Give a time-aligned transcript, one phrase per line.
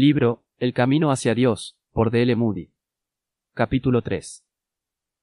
[0.00, 2.22] Libro, El Camino hacia Dios, por D.
[2.22, 2.36] L.
[2.36, 2.70] Moody.
[3.52, 4.44] Capítulo 3.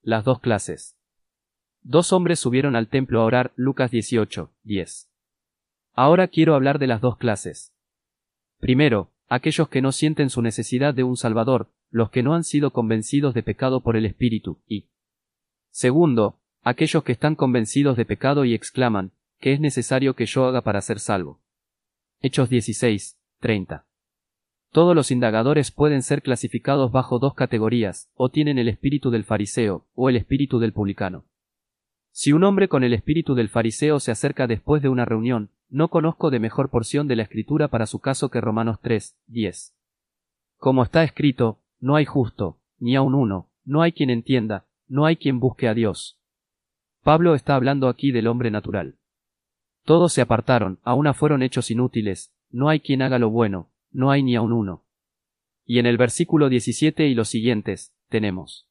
[0.01, 0.97] Las dos clases.
[1.81, 5.09] Dos hombres subieron al templo a orar, Lucas 18, 10.
[5.93, 7.73] Ahora quiero hablar de las dos clases.
[8.59, 12.71] Primero, aquellos que no sienten su necesidad de un Salvador, los que no han sido
[12.71, 14.89] convencidos de pecado por el Espíritu, y
[15.69, 20.63] segundo, aquellos que están convencidos de pecado y exclaman, ¿qué es necesario que yo haga
[20.63, 21.39] para ser salvo?
[22.19, 23.85] Hechos 16, 30.
[24.75, 29.85] Todos los indagadores pueden ser clasificados bajo dos categorías, o tienen el espíritu del fariseo,
[29.95, 31.23] o el espíritu del publicano.
[32.11, 35.87] Si un hombre con el espíritu del fariseo se acerca después de una reunión, no
[35.87, 39.77] conozco de mejor porción de la escritura para su caso que Romanos 3, 10.
[40.57, 45.15] Como está escrito, no hay justo, ni aun uno, no hay quien entienda, no hay
[45.15, 46.19] quien busque a Dios.
[47.01, 48.95] Pablo está hablando aquí del hombre natural.
[49.85, 54.11] Todos se apartaron, a una fueron hechos inútiles, no hay quien haga lo bueno, no
[54.11, 54.83] hay ni aun uno.
[55.65, 58.67] Y en el versículo 17 y los siguientes, tenemos.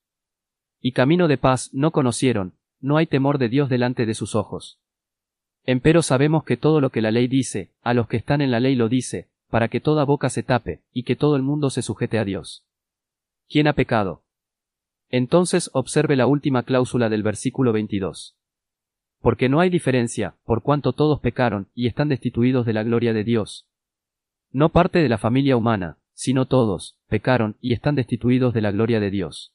[0.81, 4.79] Y camino de paz no conocieron, no hay temor de Dios delante de sus ojos.
[5.65, 8.61] Empero sabemos que todo lo que la ley dice, a los que están en la
[8.61, 11.81] ley lo dice, para que toda boca se tape, y que todo el mundo se
[11.81, 12.67] sujete a Dios.
[13.49, 14.25] ¿Quién ha pecado?
[15.09, 18.37] Entonces observe la última cláusula del versículo 22.
[19.21, 23.25] Porque no hay diferencia, por cuanto todos pecaron, y están destituidos de la gloria de
[23.25, 23.67] Dios,
[24.55, 29.01] no parte de la familia humana, sino todos, pecaron y están destituidos de la gloria
[29.01, 29.53] de Dios.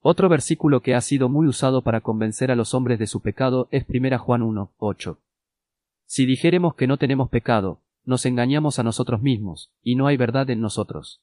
[0.00, 3.68] Otro versículo que ha sido muy usado para convencer a los hombres de su pecado
[3.70, 5.20] es 1 Juan 1, 8.
[6.04, 10.50] Si dijéremos que no tenemos pecado, nos engañamos a nosotros mismos, y no hay verdad
[10.50, 11.22] en nosotros.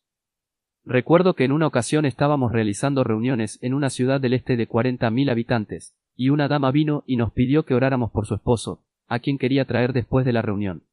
[0.85, 5.09] Recuerdo que en una ocasión estábamos realizando reuniones en una ciudad del este de cuarenta
[5.09, 9.19] mil habitantes, y una dama vino y nos pidió que oráramos por su esposo, a
[9.19, 10.83] quien quería traer después de la reunión.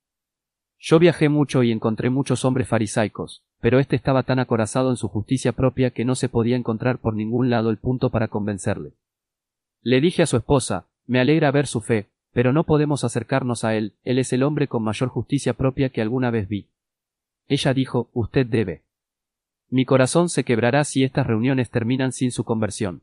[0.85, 5.07] Yo viajé mucho y encontré muchos hombres farisaicos, pero éste estaba tan acorazado en su
[5.07, 8.95] justicia propia que no se podía encontrar por ningún lado el punto para convencerle.
[9.81, 13.77] Le dije a su esposa, me alegra ver su fe, pero no podemos acercarnos a
[13.77, 16.69] él, él es el hombre con mayor justicia propia que alguna vez vi.
[17.47, 18.83] Ella dijo, usted debe.
[19.69, 23.03] Mi corazón se quebrará si estas reuniones terminan sin su conversión.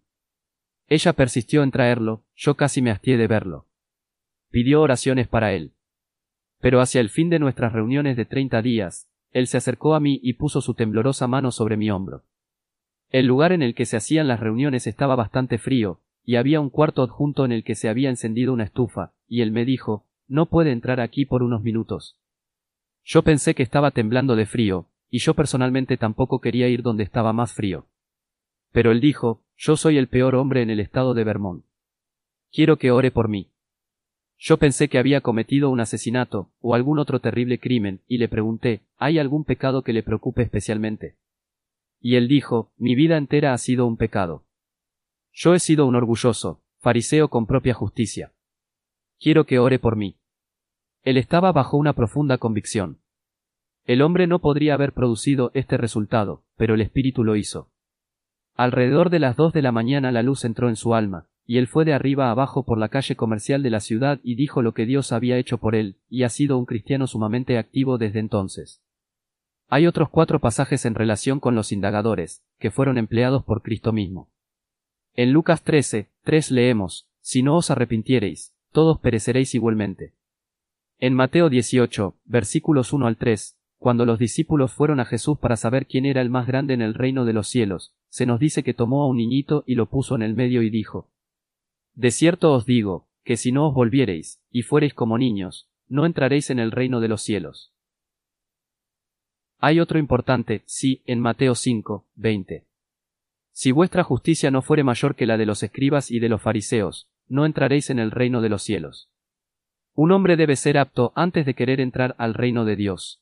[0.88, 3.68] Ella persistió en traerlo, yo casi me hastié de verlo.
[4.50, 5.72] Pidió oraciones para él.
[6.60, 10.20] Pero hacia el fin de nuestras reuniones de treinta días, él se acercó a mí
[10.24, 12.24] y puso su temblorosa mano sobre mi hombro.
[13.10, 16.70] El lugar en el que se hacían las reuniones estaba bastante frío, y había un
[16.70, 20.46] cuarto adjunto en el que se había encendido una estufa, y él me dijo, no
[20.46, 22.20] puede entrar aquí por unos minutos.
[23.04, 27.34] Yo pensé que estaba temblando de frío, y yo personalmente tampoco quería ir donde estaba
[27.34, 27.88] más frío.
[28.72, 31.66] Pero él dijo, yo soy el peor hombre en el estado de Vermont.
[32.52, 33.50] Quiero que ore por mí.
[34.42, 38.82] Yo pensé que había cometido un asesinato o algún otro terrible crimen, y le pregunté
[38.98, 41.18] ¿Hay algún pecado que le preocupe especialmente?
[42.00, 44.46] Y él dijo Mi vida entera ha sido un pecado.
[45.34, 48.32] Yo he sido un orgulloso, fariseo con propia justicia.
[49.20, 50.16] Quiero que ore por mí.
[51.04, 53.00] Él estaba bajo una profunda convicción.
[53.84, 57.70] El hombre no podría haber producido este resultado, pero el espíritu lo hizo.
[58.56, 61.66] Alrededor de las dos de la mañana la luz entró en su alma, y él
[61.66, 64.86] fue de arriba abajo por la calle comercial de la ciudad y dijo lo que
[64.86, 68.84] Dios había hecho por él, y ha sido un cristiano sumamente activo desde entonces.
[69.68, 74.30] Hay otros cuatro pasajes en relación con los indagadores, que fueron empleados por Cristo mismo.
[75.16, 80.14] En Lucas 13, 3 leemos, Si no os arrepintiereis, todos pereceréis igualmente.
[81.00, 85.88] En Mateo 18, versículos 1 al 3, cuando los discípulos fueron a Jesús para saber
[85.88, 88.76] quién era el más grande en el reino de los cielos, se nos dice que
[88.76, 91.10] tomó a un niñito y lo puso en el medio y dijo,
[92.00, 96.50] de cierto os digo, que si no os volviereis, y fuereis como niños, no entraréis
[96.50, 97.74] en el reino de los cielos.
[99.58, 102.66] Hay otro importante, sí, en Mateo 5, 20.
[103.52, 107.10] Si vuestra justicia no fuere mayor que la de los escribas y de los fariseos,
[107.28, 109.12] no entraréis en el reino de los cielos.
[109.94, 113.22] Un hombre debe ser apto antes de querer entrar al reino de Dios.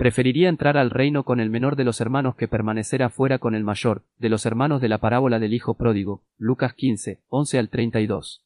[0.00, 3.64] Preferiría entrar al reino con el menor de los hermanos que permanecer afuera con el
[3.64, 8.42] mayor, de los hermanos de la parábola del Hijo pródigo, Lucas 15, 11 al 32.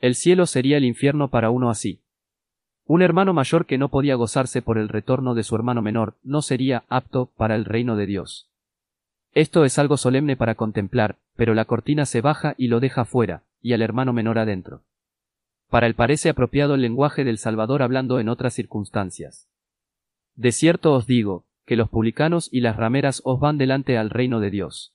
[0.00, 2.00] El cielo sería el infierno para uno así.
[2.86, 6.40] Un hermano mayor que no podía gozarse por el retorno de su hermano menor no
[6.40, 8.48] sería apto para el reino de Dios.
[9.34, 13.42] Esto es algo solemne para contemplar, pero la cortina se baja y lo deja fuera,
[13.60, 14.80] y al hermano menor adentro.
[15.68, 19.51] Para él parece apropiado el lenguaje del Salvador hablando en otras circunstancias.
[20.34, 24.40] De cierto os digo, que los publicanos y las rameras os van delante al reino
[24.40, 24.94] de Dios.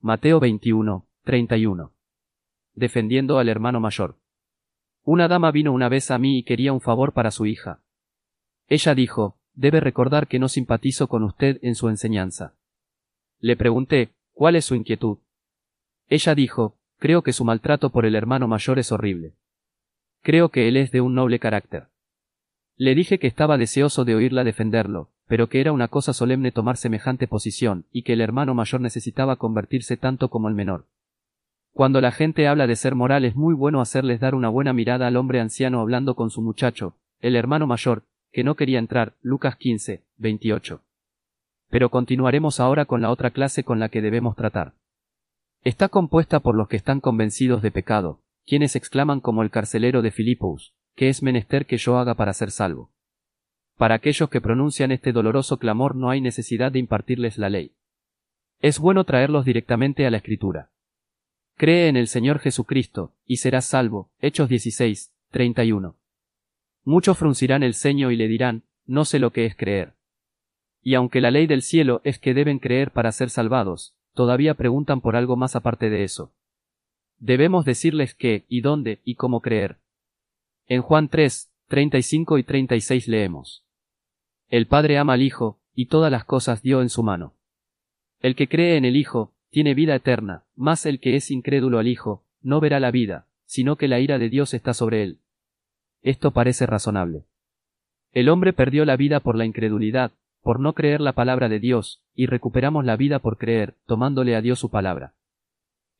[0.00, 1.92] Mateo 21, 31.
[2.74, 4.18] Defendiendo al hermano mayor.
[5.04, 7.80] Una dama vino una vez a mí y quería un favor para su hija.
[8.68, 12.54] Ella dijo, debe recordar que no simpatizo con usted en su enseñanza.
[13.38, 15.18] Le pregunté, ¿cuál es su inquietud?
[16.08, 19.34] Ella dijo, creo que su maltrato por el hermano mayor es horrible.
[20.22, 21.88] Creo que él es de un noble carácter.
[22.78, 26.76] Le dije que estaba deseoso de oírla defenderlo, pero que era una cosa solemne tomar
[26.76, 30.86] semejante posición, y que el hermano mayor necesitaba convertirse tanto como el menor.
[31.72, 35.06] Cuando la gente habla de ser moral es muy bueno hacerles dar una buena mirada
[35.06, 39.56] al hombre anciano hablando con su muchacho, el hermano mayor, que no quería entrar, Lucas
[39.56, 40.82] 15, 28.
[41.70, 44.74] Pero continuaremos ahora con la otra clase con la que debemos tratar.
[45.64, 50.10] Está compuesta por los que están convencidos de pecado, quienes exclaman como el carcelero de
[50.10, 52.90] Filipos, que es menester que yo haga para ser salvo.
[53.76, 57.72] Para aquellos que pronuncian este doloroso clamor no hay necesidad de impartirles la ley.
[58.60, 60.70] Es bueno traerlos directamente a la Escritura.
[61.56, 64.10] Cree en el Señor Jesucristo, y serás salvo.
[64.20, 65.94] Hechos 16, 31.
[66.84, 69.92] Muchos fruncirán el ceño y le dirán, no sé lo que es creer.
[70.82, 75.02] Y aunque la ley del cielo es que deben creer para ser salvados, todavía preguntan
[75.02, 76.32] por algo más aparte de eso.
[77.18, 79.78] Debemos decirles qué, y dónde, y cómo creer.
[80.68, 83.64] En Juan 3, 35 y 36 leemos.
[84.48, 87.34] El Padre ama al Hijo, y todas las cosas dio en su mano.
[88.20, 91.86] El que cree en el Hijo, tiene vida eterna, mas el que es incrédulo al
[91.86, 95.18] Hijo, no verá la vida, sino que la ira de Dios está sobre él.
[96.02, 97.26] Esto parece razonable.
[98.12, 100.10] El hombre perdió la vida por la incredulidad,
[100.42, 104.40] por no creer la palabra de Dios, y recuperamos la vida por creer, tomándole a
[104.40, 105.14] Dios su palabra.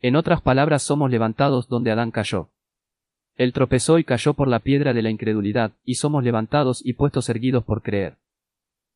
[0.01, 2.51] En otras palabras somos levantados donde Adán cayó.
[3.37, 7.29] Él tropezó y cayó por la piedra de la incredulidad, y somos levantados y puestos
[7.29, 8.17] erguidos por creer.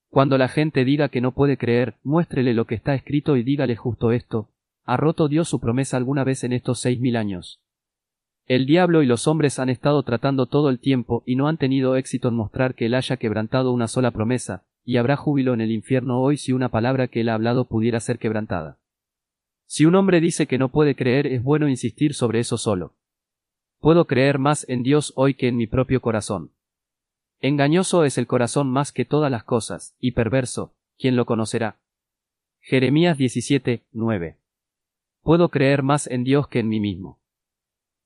[0.08, 3.76] Cuando la gente diga que no puede creer, muéstrele lo que está escrito y dígale
[3.76, 4.48] justo esto.
[4.84, 7.60] ¿Ha roto Dios su promesa alguna vez en estos seis mil años?
[8.46, 11.94] El diablo y los hombres han estado tratando todo el tiempo y no han tenido
[11.94, 15.70] éxito en mostrar que él haya quebrantado una sola promesa, y habrá júbilo en el
[15.70, 18.78] infierno hoy si una palabra que él ha hablado pudiera ser quebrantada.
[19.66, 22.94] Si un hombre dice que no puede creer, es bueno insistir sobre eso solo.
[23.81, 26.53] Puedo creer más en Dios hoy que en mi propio corazón.
[27.41, 31.79] Engañoso es el corazón más que todas las cosas, y perverso, ¿quién lo conocerá?
[32.61, 34.37] Jeremías 17, 9.
[35.23, 37.21] Puedo creer más en Dios que en mí mismo.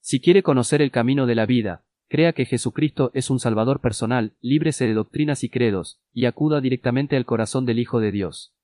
[0.01, 4.35] Si quiere conocer el camino de la vida, crea que Jesucristo es un Salvador personal,
[4.41, 8.55] líbrese de doctrinas y credos, y acuda directamente al corazón del Hijo de Dios.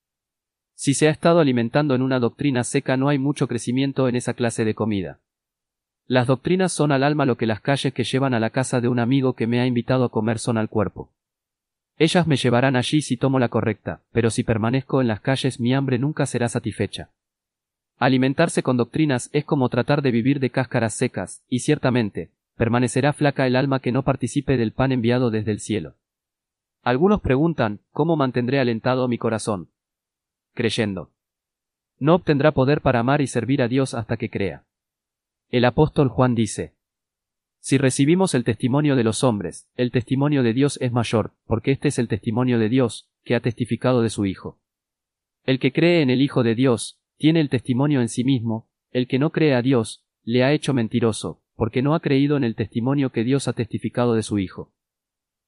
[0.75, 4.35] Si se ha estado alimentando en una doctrina seca no hay mucho crecimiento en esa
[4.35, 5.19] clase de comida.
[6.11, 8.89] Las doctrinas son al alma lo que las calles que llevan a la casa de
[8.89, 11.13] un amigo que me ha invitado a comer son al cuerpo.
[11.99, 15.73] Ellas me llevarán allí si tomo la correcta, pero si permanezco en las calles mi
[15.73, 17.11] hambre nunca será satisfecha.
[17.97, 23.47] Alimentarse con doctrinas es como tratar de vivir de cáscaras secas, y ciertamente, permanecerá flaca
[23.47, 25.95] el alma que no participe del pan enviado desde el cielo.
[26.83, 29.69] Algunos preguntan, ¿cómo mantendré alentado mi corazón?
[30.55, 31.13] Creyendo.
[32.01, 34.65] No obtendrá poder para amar y servir a Dios hasta que crea.
[35.51, 36.75] El apóstol Juan dice,
[37.59, 41.89] Si recibimos el testimonio de los hombres, el testimonio de Dios es mayor, porque este
[41.89, 44.61] es el testimonio de Dios, que ha testificado de su Hijo.
[45.45, 49.09] El que cree en el Hijo de Dios, tiene el testimonio en sí mismo, el
[49.09, 52.55] que no cree a Dios, le ha hecho mentiroso, porque no ha creído en el
[52.55, 54.73] testimonio que Dios ha testificado de su Hijo.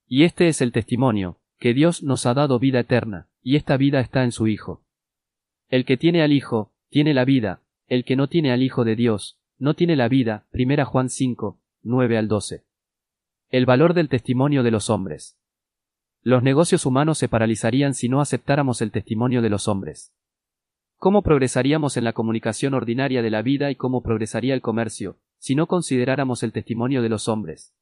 [0.08, 4.00] Y este es el testimonio, que Dios nos ha dado vida eterna, y esta vida
[4.00, 4.82] está en su Hijo.
[5.68, 8.96] El que tiene al Hijo, tiene la vida, el que no tiene al Hijo de
[8.96, 10.44] Dios, no tiene la vida.
[10.50, 12.64] Primera Juan 5, 9 al 12.
[13.48, 15.38] El valor del testimonio de los hombres.
[16.20, 20.12] Los negocios humanos se paralizarían si no aceptáramos el testimonio de los hombres.
[20.96, 25.54] ¿Cómo progresaríamos en la comunicación ordinaria de la vida y cómo progresaría el comercio, si
[25.54, 27.72] no consideráramos el testimonio de los hombres?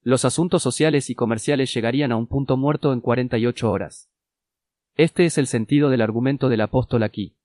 [0.00, 4.08] Los asuntos sociales y comerciales llegarían a un punto muerto en 48 horas.
[4.94, 7.36] Este es el sentido del argumento del apóstol aquí.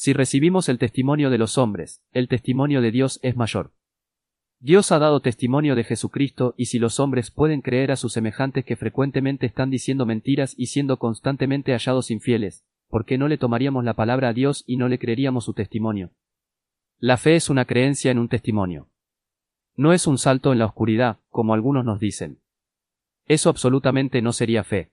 [0.00, 3.72] Si recibimos el testimonio de los hombres, el testimonio de Dios es mayor.
[4.60, 8.64] Dios ha dado testimonio de Jesucristo y si los hombres pueden creer a sus semejantes
[8.64, 13.82] que frecuentemente están diciendo mentiras y siendo constantemente hallados infieles, ¿por qué no le tomaríamos
[13.82, 16.12] la palabra a Dios y no le creeríamos su testimonio?
[17.00, 18.88] La fe es una creencia en un testimonio.
[19.74, 22.38] No es un salto en la oscuridad, como algunos nos dicen.
[23.26, 24.92] Eso absolutamente no sería fe.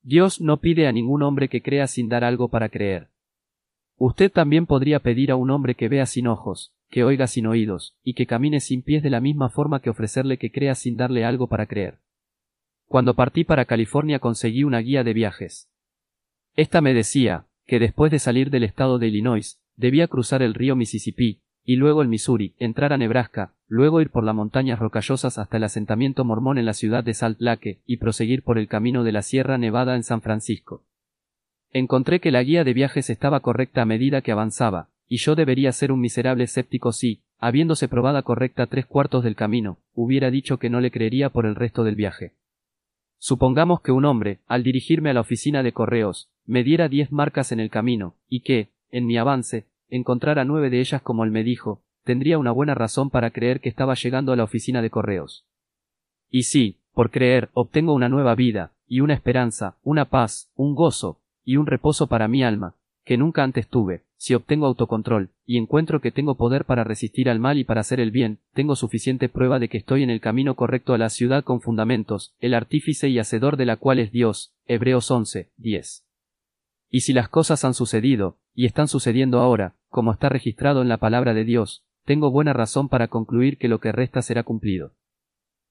[0.00, 3.10] Dios no pide a ningún hombre que crea sin dar algo para creer.
[3.96, 7.96] Usted también podría pedir a un hombre que vea sin ojos, que oiga sin oídos,
[8.02, 11.24] y que camine sin pies de la misma forma que ofrecerle que crea sin darle
[11.24, 11.98] algo para creer.
[12.86, 15.70] Cuando partí para California conseguí una guía de viajes.
[16.56, 20.76] Esta me decía, que después de salir del estado de Illinois, debía cruzar el río
[20.76, 25.56] Mississippi, y luego el Missouri, entrar a Nebraska, luego ir por las montañas rocallosas hasta
[25.56, 29.12] el asentamiento mormón en la ciudad de Salt Lake y proseguir por el camino de
[29.12, 30.84] la Sierra Nevada en San Francisco.
[31.76, 35.72] Encontré que la guía de viajes estaba correcta a medida que avanzaba, y yo debería
[35.72, 40.70] ser un miserable escéptico si, habiéndose probada correcta tres cuartos del camino, hubiera dicho que
[40.70, 42.34] no le creería por el resto del viaje.
[43.18, 47.50] Supongamos que un hombre, al dirigirme a la oficina de correos, me diera diez marcas
[47.50, 51.42] en el camino, y que, en mi avance, encontrara nueve de ellas como él me
[51.42, 55.44] dijo, tendría una buena razón para creer que estaba llegando a la oficina de correos.
[56.30, 61.18] Y si, por creer, obtengo una nueva vida, y una esperanza, una paz, un gozo,
[61.44, 62.74] y un reposo para mi alma,
[63.04, 67.38] que nunca antes tuve, si obtengo autocontrol, y encuentro que tengo poder para resistir al
[67.38, 70.54] mal y para hacer el bien, tengo suficiente prueba de que estoy en el camino
[70.54, 74.54] correcto a la ciudad con fundamentos, el artífice y hacedor de la cual es Dios.
[74.66, 76.06] Hebreos 11, 10.
[76.88, 80.96] Y si las cosas han sucedido, y están sucediendo ahora, como está registrado en la
[80.96, 84.92] palabra de Dios, tengo buena razón para concluir que lo que resta será cumplido.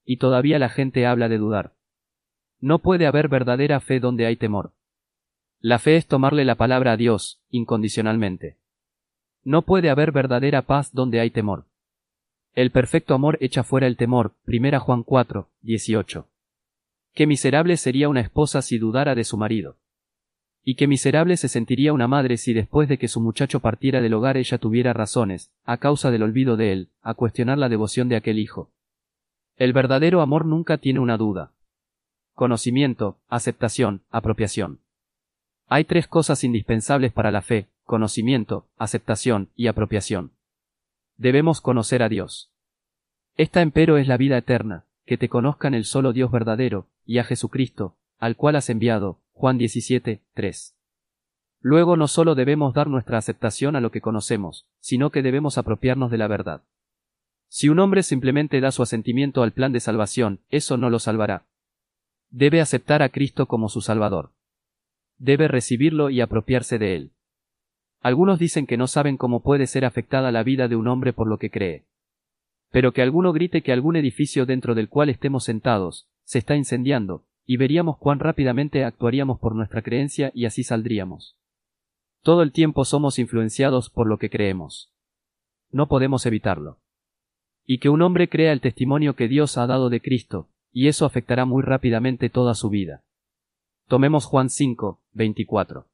[0.06, 1.74] Y todavía la gente habla de dudar.
[2.60, 4.74] No puede haber verdadera fe donde hay temor.
[5.66, 8.58] La fe es tomarle la palabra a Dios, incondicionalmente.
[9.46, 11.68] No puede haber verdadera paz donde hay temor.
[12.54, 14.34] El perfecto amor echa fuera el temor.
[14.46, 16.28] 1 Juan 4, 18.
[17.14, 19.78] Qué miserable sería una esposa si dudara de su marido.
[20.66, 24.16] Y qué miserable se sentiría una madre si después de que su muchacho partiera del
[24.16, 28.18] hogar ella tuviera razones, a causa del olvido de él, a cuestionar la devoción de
[28.18, 28.70] aquel hijo.
[29.56, 31.54] El verdadero amor nunca tiene una duda.
[32.34, 34.83] Conocimiento, aceptación, apropiación.
[35.76, 40.34] Hay tres cosas indispensables para la fe, conocimiento, aceptación y apropiación.
[41.18, 42.52] Debemos conocer a Dios.
[43.38, 47.24] Esta empero es la vida eterna, que te conozcan el solo Dios verdadero, y a
[47.24, 49.18] Jesucristo, al cual has enviado.
[49.32, 50.76] Juan 17, 3.
[51.60, 56.12] Luego no solo debemos dar nuestra aceptación a lo que conocemos, sino que debemos apropiarnos
[56.12, 56.62] de la verdad.
[57.48, 61.48] Si un hombre simplemente da su asentimiento al plan de salvación, eso no lo salvará.
[62.30, 64.30] Debe aceptar a Cristo como su Salvador
[65.24, 67.12] debe recibirlo y apropiarse de él.
[68.02, 71.30] Algunos dicen que no saben cómo puede ser afectada la vida de un hombre por
[71.30, 71.86] lo que cree.
[72.72, 77.24] Pero que alguno grite que algún edificio dentro del cual estemos sentados se está incendiando,
[77.46, 81.38] y veríamos cuán rápidamente actuaríamos por nuestra creencia y así saldríamos.
[82.22, 84.92] Todo el tiempo somos influenciados por lo que creemos.
[85.72, 86.80] No podemos evitarlo.
[87.66, 91.06] Y que un hombre crea el testimonio que Dios ha dado de Cristo, y eso
[91.06, 93.04] afectará muy rápidamente toda su vida.
[93.88, 95.86] Tomemos Juan 5, 24.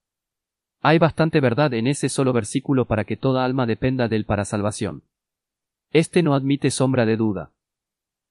[0.82, 4.46] Hay bastante verdad en ese solo versículo para que toda alma dependa de él para
[4.46, 5.04] salvación.
[5.92, 7.52] Este no admite sombra de duda.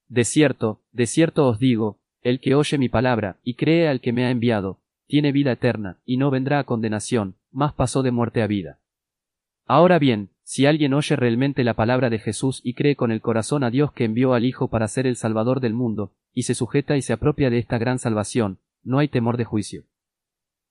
[0.08, 4.12] De cierto, de cierto os digo, el que oye mi palabra y cree al que
[4.12, 8.42] me ha enviado, tiene vida eterna, y no vendrá a condenación, mas pasó de muerte
[8.42, 8.78] a vida.
[9.66, 13.64] Ahora bien, si alguien oye realmente la palabra de Jesús y cree con el corazón
[13.64, 16.96] a Dios que envió al Hijo para ser el Salvador del mundo, y se sujeta
[16.96, 19.84] y se apropia de esta gran salvación, no hay temor de juicio.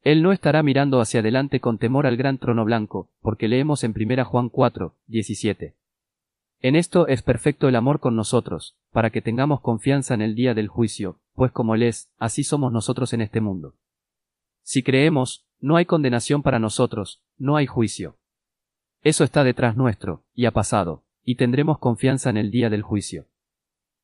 [0.07, 3.93] Él no estará mirando hacia adelante con temor al gran trono blanco, porque leemos en
[3.93, 5.75] 1 Juan 4, 17.
[6.61, 10.53] En esto es perfecto el amor con nosotros, para que tengamos confianza en el día
[10.53, 13.75] del juicio, pues como Él es, así somos nosotros en este mundo.
[14.61, 18.15] Si creemos, no hay condenación para nosotros, no hay juicio.
[19.03, 23.25] Eso está detrás nuestro, y ha pasado, y tendremos confianza en el día del juicio.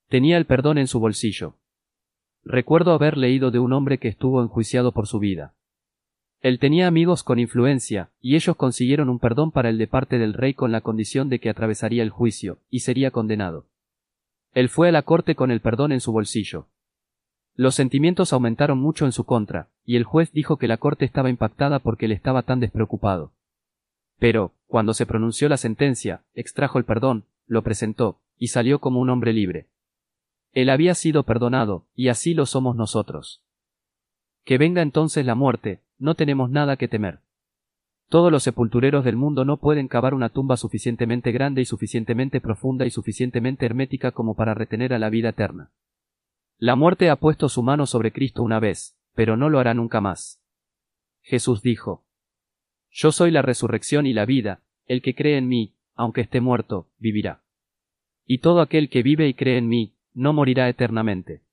[0.10, 1.56] Tenía el perdón en su bolsillo,
[2.44, 5.56] Recuerdo haber leído de un hombre que estuvo enjuiciado por su vida.
[6.44, 10.34] Él tenía amigos con influencia, y ellos consiguieron un perdón para él de parte del
[10.34, 13.66] rey con la condición de que atravesaría el juicio, y sería condenado.
[14.54, 16.68] Él fue a la corte con el perdón en su bolsillo.
[17.56, 21.30] Los sentimientos aumentaron mucho en su contra, y el juez dijo que la corte estaba
[21.30, 23.32] impactada porque él estaba tan despreocupado.
[24.20, 29.10] Pero, cuando se pronunció la sentencia, extrajo el perdón, lo presentó, y salió como un
[29.10, 29.68] hombre libre.
[30.52, 33.42] Él había sido perdonado, y así lo somos nosotros.
[34.44, 37.20] Que venga entonces la muerte, no tenemos nada que temer.
[38.10, 42.86] Todos los sepultureros del mundo no pueden cavar una tumba suficientemente grande y suficientemente profunda
[42.86, 45.72] y suficientemente hermética como para retener a la vida eterna.
[46.58, 50.02] La muerte ha puesto su mano sobre Cristo una vez, pero no lo hará nunca
[50.02, 50.42] más.
[51.22, 52.04] Jesús dijo,
[52.92, 56.90] Yo soy la resurrección y la vida, el que cree en mí, aunque esté muerto,
[56.98, 57.44] vivirá.
[58.26, 61.44] Y todo aquel que vive y cree en mí, no morirá eternamente.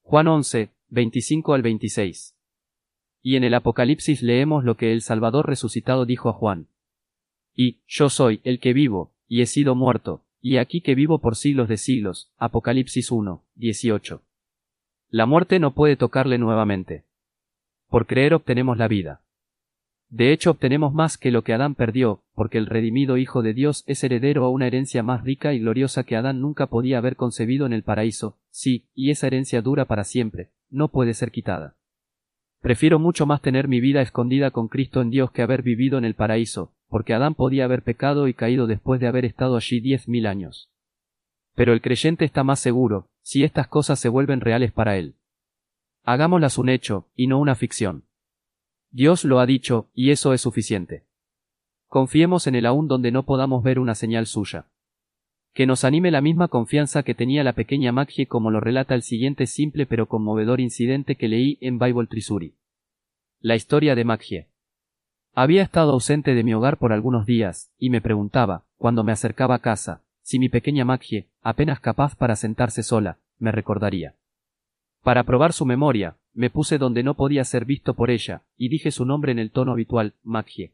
[0.00, 2.35] Juan 11, 25 al 26.
[3.28, 6.68] Y en el Apocalipsis leemos lo que el Salvador resucitado dijo a Juan.
[7.56, 11.34] Y, yo soy el que vivo, y he sido muerto, y aquí que vivo por
[11.34, 12.30] siglos de siglos.
[12.36, 14.22] Apocalipsis 1, 18.
[15.10, 17.04] La muerte no puede tocarle nuevamente.
[17.88, 19.22] Por creer obtenemos la vida.
[20.08, 23.82] De hecho obtenemos más que lo que Adán perdió, porque el redimido Hijo de Dios
[23.88, 27.66] es heredero a una herencia más rica y gloriosa que Adán nunca podía haber concebido
[27.66, 31.74] en el paraíso, sí, y esa herencia dura para siempre, no puede ser quitada.
[32.60, 36.04] Prefiero mucho más tener mi vida escondida con Cristo en Dios que haber vivido en
[36.04, 40.08] el paraíso, porque Adán podía haber pecado y caído después de haber estado allí diez
[40.08, 40.70] mil años.
[41.54, 45.14] Pero el creyente está más seguro, si estas cosas se vuelven reales para él.
[46.04, 48.04] Hagámoslas un hecho, y no una ficción.
[48.90, 51.04] Dios lo ha dicho, y eso es suficiente.
[51.88, 54.66] Confiemos en él aún donde no podamos ver una señal suya.
[55.56, 59.00] Que nos anime la misma confianza que tenía la pequeña Maggie como lo relata el
[59.00, 62.56] siguiente simple pero conmovedor incidente que leí en Bible Trisuri.
[63.40, 64.48] La historia de Maggie.
[65.34, 69.54] Había estado ausente de mi hogar por algunos días, y me preguntaba, cuando me acercaba
[69.54, 74.14] a casa, si mi pequeña Maggie, apenas capaz para sentarse sola, me recordaría.
[75.02, 78.90] Para probar su memoria, me puse donde no podía ser visto por ella, y dije
[78.90, 80.72] su nombre en el tono habitual, Maggie.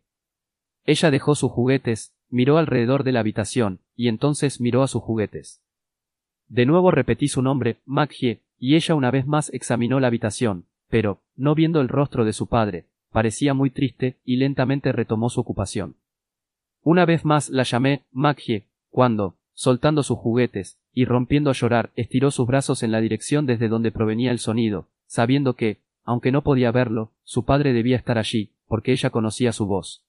[0.85, 5.63] Ella dejó sus juguetes, miró alrededor de la habitación, y entonces miró a sus juguetes.
[6.49, 11.23] De nuevo repetí su nombre, Maggie, y ella una vez más examinó la habitación, pero,
[11.37, 15.97] no viendo el rostro de su padre, parecía muy triste, y lentamente retomó su ocupación.
[16.83, 22.31] Una vez más la llamé Maggie, cuando, soltando sus juguetes, y rompiendo a llorar, estiró
[22.31, 26.71] sus brazos en la dirección desde donde provenía el sonido, sabiendo que, aunque no podía
[26.73, 30.05] verlo, su padre debía estar allí, porque ella conocía su voz.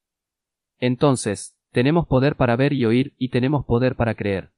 [0.79, 4.51] Entonces, tenemos poder para ver y oír, y tenemos poder para creer.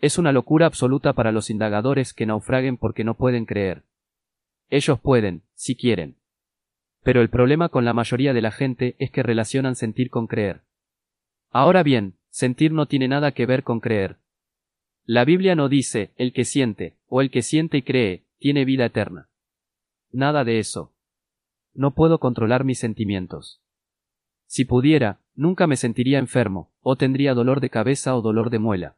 [0.00, 3.84] Es una locura absoluta para los indagadores que naufraguen porque no pueden creer.
[4.68, 6.16] Ellos pueden, si quieren.
[7.02, 10.62] Pero el problema con la mayoría de la gente es que relacionan sentir con creer.
[11.50, 14.16] Ahora bien, sentir no tiene nada que ver con creer.
[15.04, 18.86] La Biblia no dice, el que siente, o el que siente y cree, tiene vida
[18.86, 19.28] eterna.
[20.10, 20.92] Nada de eso.
[21.74, 23.60] No puedo controlar mis sentimientos.
[24.46, 28.96] Si pudiera, nunca me sentiría enfermo, o tendría dolor de cabeza o dolor de muela.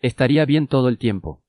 [0.00, 1.42] Estaría bien todo el tiempo.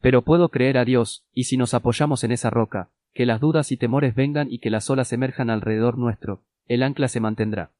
[0.00, 3.72] Pero puedo creer a Dios, y si nos apoyamos en esa roca, que las dudas
[3.72, 7.72] y temores vengan y que las olas emerjan alrededor nuestro, el ancla se mantendrá.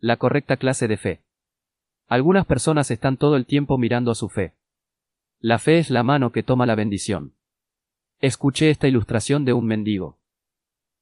[0.00, 1.22] La correcta clase de fe.
[2.08, 4.54] Algunas personas están todo el tiempo mirando a su fe.
[5.40, 7.34] La fe es la mano que toma la bendición.
[8.20, 10.17] Escuché esta ilustración de un mendigo.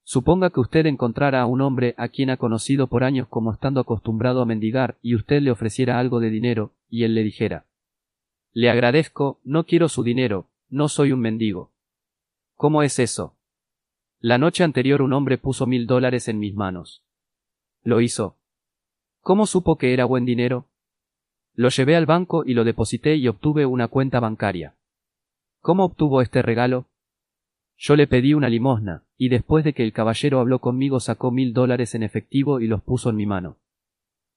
[0.08, 3.80] Suponga que usted encontrara a un hombre a quien ha conocido por años como estando
[3.80, 7.66] acostumbrado a mendigar y usted le ofreciera algo de dinero, y él le dijera
[8.52, 11.72] Le agradezco, no quiero su dinero, no soy un mendigo.
[12.54, 13.34] ¿Cómo es eso?
[14.20, 17.02] La noche anterior un hombre puso mil dólares en mis manos.
[17.82, 18.36] Lo hizo.
[19.22, 20.68] ¿Cómo supo que era buen dinero?
[21.52, 24.76] Lo llevé al banco y lo deposité y obtuve una cuenta bancaria.
[25.62, 26.86] ¿Cómo obtuvo este regalo?
[27.76, 31.52] Yo le pedí una limosna, y después de que el caballero habló conmigo sacó mil
[31.52, 33.56] dólares en efectivo y los puso en mi mano.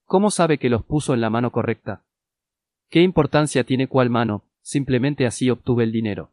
[0.06, 2.04] ¿Cómo sabe que los puso en la mano correcta?
[2.90, 4.44] ¿Qué importancia tiene cuál mano?
[4.62, 6.32] Simplemente así obtuve el dinero.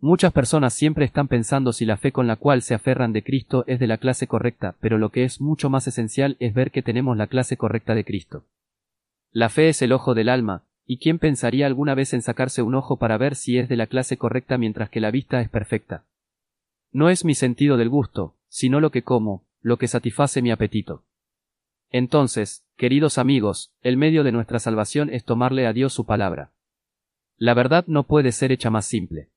[0.00, 3.64] Muchas personas siempre están pensando si la fe con la cual se aferran de Cristo
[3.66, 6.82] es de la clase correcta, pero lo que es mucho más esencial es ver que
[6.82, 8.44] tenemos la clase correcta de Cristo.
[9.30, 12.74] La fe es el ojo del alma, y quién pensaría alguna vez en sacarse un
[12.74, 16.04] ojo para ver si es de la clase correcta mientras que la vista es perfecta.
[16.92, 21.04] No es mi sentido del gusto, sino lo que como, lo que satisface mi apetito.
[21.90, 26.52] Entonces, queridos amigos, el medio de nuestra salvación es tomarle a Dios su palabra.
[27.36, 29.30] La verdad no puede ser hecha más simple.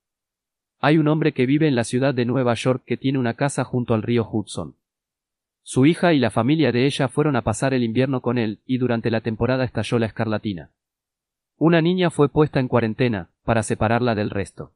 [0.80, 3.64] Hay un hombre que vive en la ciudad de Nueva York que tiene una casa
[3.64, 4.76] junto al río Hudson.
[5.62, 8.80] Su hija y la familia de ella fueron a pasar el invierno con él, y
[8.80, 10.72] durante la temporada estalló la escarlatina.
[11.58, 14.74] Una niña fue puesta en cuarentena, para separarla del resto.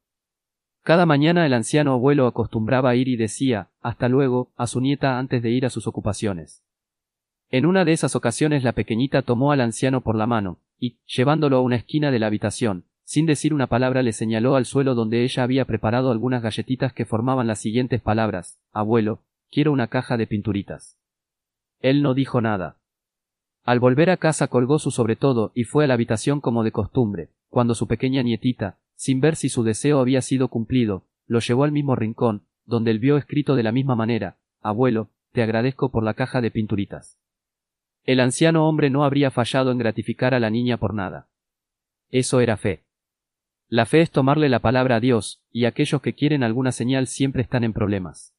[0.87, 5.19] Cada mañana el anciano abuelo acostumbraba a ir y decía, hasta luego, a su nieta
[5.19, 6.63] antes de ir a sus ocupaciones.
[7.49, 11.57] En una de esas ocasiones la pequeñita tomó al anciano por la mano, y, llevándolo
[11.57, 15.25] a una esquina de la habitación, sin decir una palabra le señaló al suelo donde
[15.25, 19.19] ella había preparado algunas galletitas que formaban las siguientes palabras Abuelo,
[19.51, 20.97] Quiero una caja de pinturitas.
[21.81, 22.77] Él no dijo nada.
[23.65, 26.71] Al volver a casa colgó su sobre todo y fue a la habitación como de
[26.71, 31.63] costumbre, cuando su pequeña nietita, sin ver si su deseo había sido cumplido, lo llevó
[31.63, 36.03] al mismo rincón, donde él vio escrito de la misma manera Abuelo, te agradezco por
[36.03, 37.19] la caja de pinturitas.
[38.03, 41.29] El anciano hombre no habría fallado en gratificar a la niña por nada.
[42.09, 42.83] Eso era fe.
[43.69, 47.41] La fe es tomarle la palabra a Dios, y aquellos que quieren alguna señal siempre
[47.41, 48.33] están en problemas.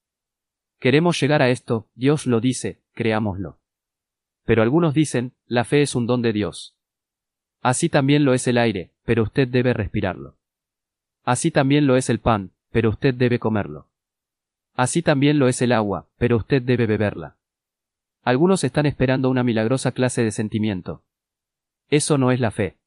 [0.81, 3.61] Queremos llegar a esto, Dios lo dice, creámoslo.
[4.45, 6.77] Pero algunos dicen, la fe es un don de Dios.
[7.61, 10.37] Así también lo es el aire, pero usted debe respirarlo.
[11.29, 13.91] Así también lo es el pan, pero usted debe comerlo.
[14.75, 17.37] Así también lo es el agua, pero usted debe beberla.
[18.23, 21.03] Algunos están esperando una milagrosa clase de sentimiento.
[21.91, 22.79] Eso no es la fe.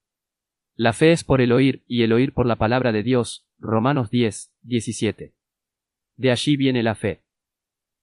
[0.76, 3.46] La fe es por el oír, y el oír por la palabra de Dios.
[3.60, 5.36] Romanos 10, 17.
[6.18, 7.22] De allí viene la fe.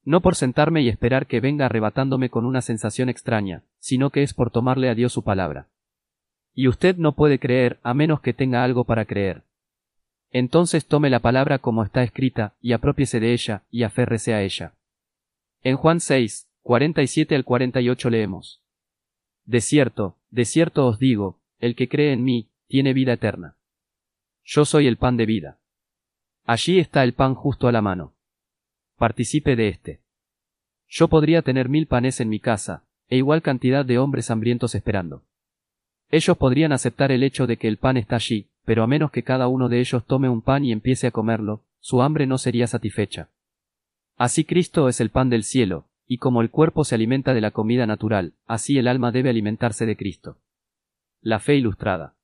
[0.04, 4.34] No por sentarme y esperar que venga arrebatándome con una sensación extraña, sino que es
[4.34, 5.66] por tomarle a Dios su palabra.
[6.54, 9.47] Y usted no puede creer a menos que tenga algo para creer.
[10.30, 14.74] Entonces tome la palabra como está escrita, y apropiese de ella, y aférrese a ella.
[15.62, 18.62] En Juan 6, 47 al 48 leemos.
[19.44, 23.56] De cierto, de cierto os digo, el que cree en mí, tiene vida eterna.
[24.44, 25.58] Yo soy el pan de vida.
[26.44, 28.14] Allí está el pan justo a la mano.
[28.96, 30.00] Participe de éste.
[30.88, 35.24] Yo podría tener mil panes en mi casa, e igual cantidad de hombres hambrientos esperando.
[36.10, 39.22] Ellos podrían aceptar el hecho de que el pan está allí, pero a menos que
[39.22, 42.66] cada uno de ellos tome un pan y empiece a comerlo, su hambre no sería
[42.66, 43.30] satisfecha.
[44.18, 47.50] Así Cristo es el pan del cielo, y como el cuerpo se alimenta de la
[47.50, 50.36] comida natural, así el alma debe alimentarse de Cristo.
[51.22, 52.16] La fe ilustrada.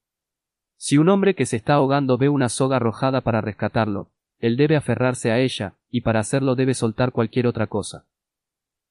[0.76, 4.76] Si un hombre que se está ahogando ve una soga arrojada para rescatarlo, él debe
[4.76, 8.04] aferrarse a ella, y para hacerlo debe soltar cualquier otra cosa.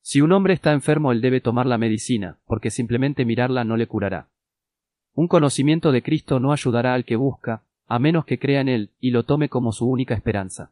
[0.01, 3.85] Si un hombre está enfermo, él debe tomar la medicina, porque simplemente mirarla no le
[3.85, 4.29] curará.
[5.15, 8.89] Un conocimiento de Cristo no ayudará al que busca, a menos que crea en Él
[8.99, 10.71] y lo tome como su única esperanza.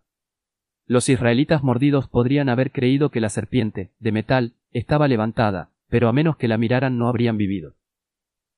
[0.87, 6.13] Los israelitas mordidos podrían haber creído que la serpiente, de metal, estaba levantada, pero a
[6.13, 7.75] menos que la miraran no habrían vivido.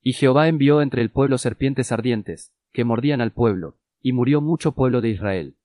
[0.01, 4.71] Y Jehová envió entre el pueblo serpientes ardientes, que mordían al pueblo, y murió mucho
[4.71, 5.55] pueblo de Israel.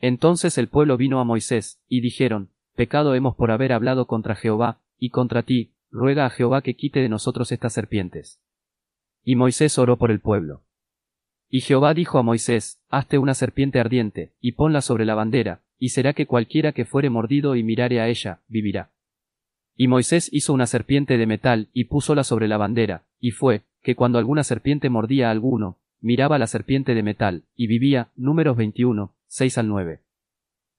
[0.00, 4.80] Entonces el pueblo vino a Moisés, y dijeron, Pecado hemos por haber hablado contra Jehová,
[4.98, 8.40] y contra ti, ruega a Jehová que quite de nosotros estas serpientes.
[9.28, 10.62] Y Moisés oró por el pueblo.
[11.50, 15.90] Y Jehová dijo a Moisés, Hazte una serpiente ardiente, y ponla sobre la bandera, y
[15.90, 18.90] será que cualquiera que fuere mordido y mirare a ella, vivirá.
[19.76, 23.94] Y Moisés hizo una serpiente de metal, y púsola sobre la bandera, y fue, que
[23.94, 29.12] cuando alguna serpiente mordía a alguno, miraba la serpiente de metal, y vivía, números 21,
[29.26, 30.00] 6 al 9.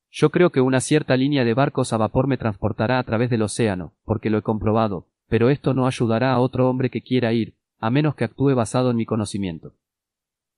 [0.10, 3.44] Yo creo que una cierta línea de barcos a vapor me transportará a través del
[3.44, 7.54] océano, porque lo he comprobado, pero esto no ayudará a otro hombre que quiera ir,
[7.80, 9.74] a menos que actúe basado en mi conocimiento.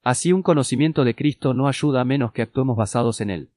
[0.04, 3.50] Así un conocimiento de Cristo no ayuda a menos que actuemos basados en Él.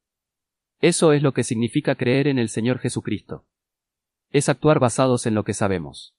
[0.81, 3.44] Eso es lo que significa creer en el Señor Jesucristo.
[4.31, 6.14] Es actuar basados en lo que sabemos.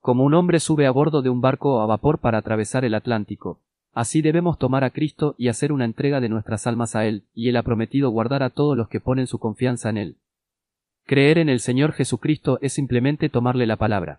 [0.00, 3.60] Como un hombre sube a bordo de un barco a vapor para atravesar el Atlántico,
[3.92, 7.48] así debemos tomar a Cristo y hacer una entrega de nuestras almas a Él, y
[7.48, 10.16] Él ha prometido guardar a todos los que ponen su confianza en Él.
[11.04, 14.14] Creer en el Señor Jesucristo es simplemente tomarle la palabra.